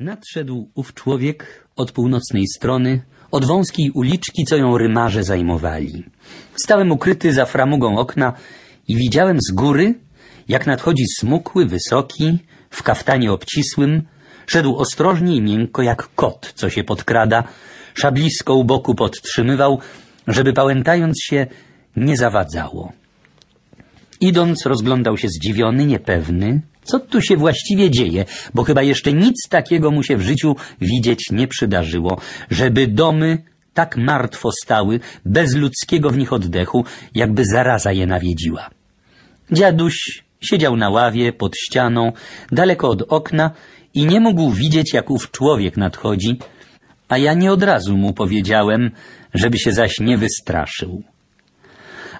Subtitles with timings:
[0.00, 6.04] Nadszedł ów człowiek od północnej strony, od wąskiej uliczki, co ją rymarze zajmowali.
[6.56, 8.32] Stałem ukryty za framugą okna
[8.88, 9.94] i widziałem z góry,
[10.48, 12.38] jak nadchodzi smukły, wysoki,
[12.70, 14.02] w kaftanie obcisłym,
[14.46, 17.44] szedł ostrożnie i miękko jak kot, co się podkrada,
[17.94, 19.80] szablisko u boku podtrzymywał,
[20.26, 21.46] żeby pałętając się
[21.96, 22.92] nie zawadzało.
[24.20, 28.24] Idąc rozglądał się zdziwiony, niepewny, co tu się właściwie dzieje,
[28.54, 33.42] bo chyba jeszcze nic takiego mu się w życiu widzieć nie przydarzyło, żeby domy
[33.74, 38.70] tak martwo stały, bez ludzkiego w nich oddechu, jakby zaraza je nawiedziła.
[39.52, 42.12] Dziaduś siedział na ławie pod ścianą,
[42.52, 43.50] daleko od okna
[43.94, 46.38] i nie mógł widzieć, jak ów człowiek nadchodzi,
[47.08, 48.90] a ja nie od razu mu powiedziałem,
[49.34, 51.02] żeby się zaś nie wystraszył.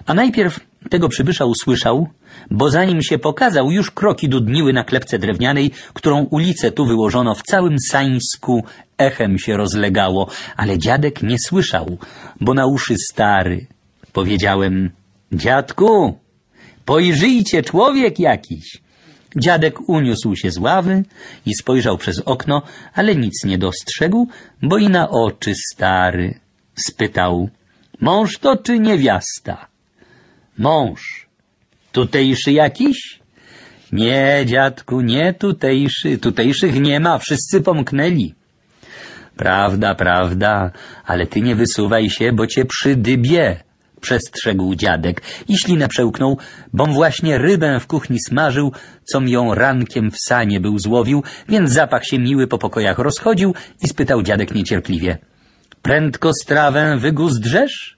[0.05, 0.59] A najpierw
[0.89, 2.07] tego przybysza usłyszał,
[2.51, 7.43] bo zanim się pokazał, już kroki dudniły na klepce drewnianej, którą ulicę tu wyłożono w
[7.43, 8.63] całym Sańsku,
[8.97, 11.97] echem się rozlegało, ale dziadek nie słyszał,
[12.41, 13.67] bo na uszy stary.
[14.13, 14.91] Powiedziałem,
[15.31, 16.19] dziadku,
[16.85, 18.77] pojrzyjcie, człowiek jakiś.
[19.37, 21.03] Dziadek uniósł się z ławy
[21.45, 22.61] i spojrzał przez okno,
[22.93, 24.27] ale nic nie dostrzegł,
[24.61, 26.39] bo i na oczy stary.
[26.75, 27.49] Spytał,
[28.01, 29.67] mąż to czy niewiasta?
[30.57, 31.27] Mąż.
[31.91, 33.19] Tutejszy jakiś?
[33.91, 36.17] Nie, dziadku, nie tutejszy.
[36.17, 38.33] Tutejszych nie ma, wszyscy pomknęli.
[39.37, 40.71] Prawda, prawda,
[41.05, 43.63] ale ty nie wysuwaj się, bo cię przydybie,
[44.01, 46.37] przestrzegł dziadek i ślinę przełknął,
[46.73, 48.71] bom właśnie rybę w kuchni smażył,
[49.11, 53.87] com ją rankiem w sanie był złowił, więc zapach się miły po pokojach rozchodził i
[53.87, 55.17] spytał dziadek niecierpliwie.
[55.81, 57.96] Prędko strawę wyguzdrzesz?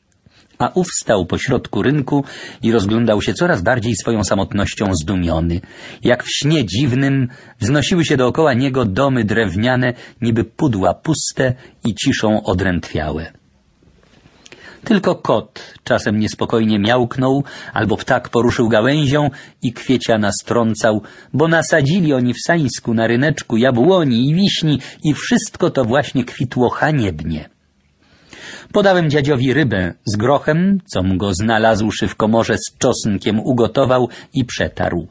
[0.59, 2.23] A ów stał pośrodku rynku
[2.61, 5.61] i rozglądał się coraz bardziej swoją samotnością zdumiony.
[6.03, 7.27] Jak w śnie dziwnym
[7.59, 11.53] wznosiły się dookoła niego domy drewniane, niby pudła puste
[11.85, 13.31] i ciszą odrętwiałe.
[14.83, 19.29] Tylko kot czasem niespokojnie miałknął, albo ptak poruszył gałęzią
[19.61, 21.01] i kwiecia nastrącał,
[21.33, 26.69] bo nasadzili oni w Sańsku na ryneczku jabłoni i wiśni i wszystko to właśnie kwitło
[26.69, 27.58] haniebnie.
[28.73, 35.07] Podałem dziadziowi rybę z grochem, com go znalazłszy w komorze z czosnkiem ugotował i przetarł.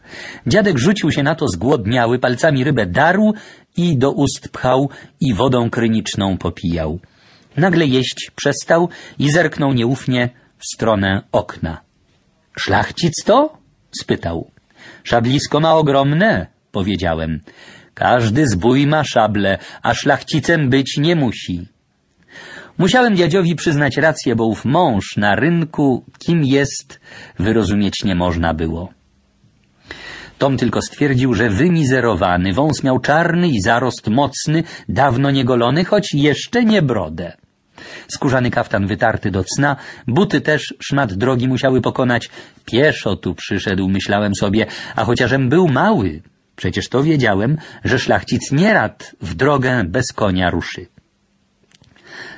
[0.47, 3.35] Dziadek rzucił się na to zgłodniały, palcami rybę darł
[3.77, 6.99] i do ust pchał i wodą kryniczną popijał.
[7.57, 11.81] Nagle jeść przestał i zerknął nieufnie w stronę okna.
[12.59, 13.59] Szlachcic to?
[14.01, 14.51] spytał.
[15.05, 17.41] Szablisko ma ogromne, powiedziałem.
[17.95, 21.78] Każdy zbój ma szable, a szlachcicem być nie musi.
[22.79, 27.01] Musiałem dziadziowi przyznać rację, bo ów mąż na rynku, kim jest,
[27.39, 28.89] wyrozumieć nie można było.
[30.39, 36.65] Tom tylko stwierdził, że wymizerowany, wąs miał czarny i zarost mocny, dawno niegolony, choć jeszcze
[36.65, 37.33] nie brodę.
[38.09, 42.29] Skórzany kaftan wytarty do cna, buty też szmat drogi musiały pokonać.
[42.65, 46.23] Pieszo tu przyszedł, myślałem sobie, a chociażem był mały,
[46.57, 50.98] przecież to wiedziałem, że szlachcic nierad w drogę bez konia ruszy.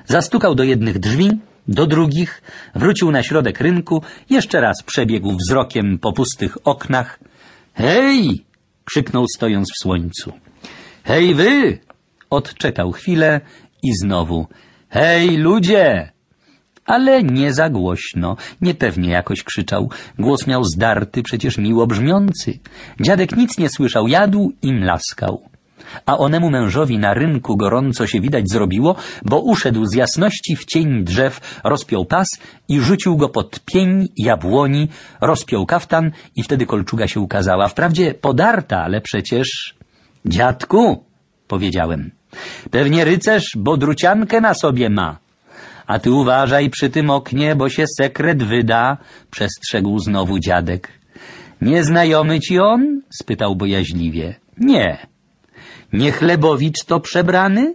[0.06, 1.30] Zastukał do jednych drzwi,
[1.68, 2.42] do drugich,
[2.74, 7.20] wrócił na środek rynku, jeszcze raz przebiegł wzrokiem po pustych oknach.
[7.74, 8.44] Hej!
[8.84, 10.32] krzyknął stojąc w słońcu.
[11.04, 11.78] Hej wy!
[12.30, 13.40] Odczekał chwilę
[13.82, 14.46] i znowu.
[14.88, 16.12] Hej ludzie!
[16.84, 19.90] Ale nie za głośno, niepewnie jakoś krzyczał.
[20.18, 22.58] Głos miał zdarty, przecież miło brzmiący.
[23.00, 25.50] Dziadek nic nie słyszał, jadł i mlaskał
[26.06, 31.04] a onemu mężowi na rynku gorąco się widać zrobiło, bo uszedł z jasności w cień
[31.04, 32.28] drzew, rozpiął pas
[32.68, 34.88] i rzucił go pod pień jabłoni,
[35.20, 37.68] rozpiął kaftan i wtedy kolczuga się ukazała.
[37.68, 39.74] Wprawdzie podarta, ale przecież...
[40.26, 41.04] Dziadku,
[41.48, 42.10] powiedziałem,
[42.70, 45.18] pewnie rycerz, bo druciankę na sobie ma.
[45.86, 48.96] A ty uważaj przy tym oknie, bo się sekret wyda,
[49.30, 50.88] przestrzegł znowu dziadek.
[51.60, 53.02] Nieznajomy ci on?
[53.20, 54.34] spytał bojaźliwie.
[54.58, 55.06] Nie,
[55.92, 57.74] nie chlebowicz to przebrany?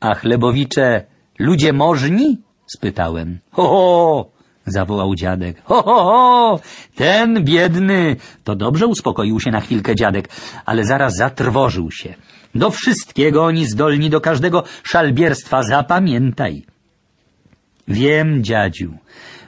[0.00, 1.04] A chlebowicze
[1.38, 2.38] ludzie możni?
[2.66, 3.38] spytałem.
[3.50, 4.30] Ho, ho!
[4.66, 5.62] zawołał dziadek.
[5.64, 6.60] Ho, ho, ho!
[6.94, 8.16] Ten biedny!
[8.44, 10.28] To dobrze uspokoił się na chwilkę dziadek,
[10.66, 12.14] ale zaraz zatrwożył się.
[12.54, 16.66] Do wszystkiego oni zdolni, do każdego szalbierstwa, zapamiętaj.
[17.88, 18.94] Wiem, dziadziu,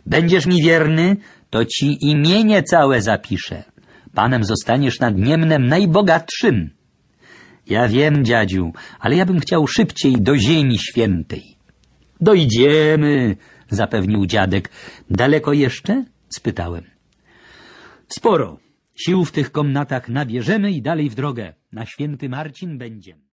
[0.06, 1.16] będziesz mi wierny,
[1.50, 3.64] to ci imienie całe zapiszę.
[4.14, 6.70] Panem zostaniesz nad Niemnem najbogatszym.
[7.66, 11.56] Ja wiem, dziadziu, ale ja bym chciał szybciej do ziemi świętej.
[12.20, 13.36] Dojdziemy,
[13.70, 14.70] zapewnił dziadek.
[15.10, 16.04] Daleko jeszcze?
[16.28, 16.84] spytałem.
[18.08, 18.58] Sporo.
[18.94, 21.54] Sił w tych komnatach nabierzemy i dalej w drogę.
[21.72, 23.31] Na święty Marcin będziemy.